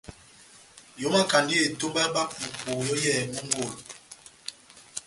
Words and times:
Ihomakandi 0.99 1.53
etomba 1.67 1.97
ya 2.03 2.13
Bapuku 2.15 2.69
yɔ́ 2.87 2.97
yɛ́hɛ́pi 3.03 3.27
mongolo. 3.35 3.77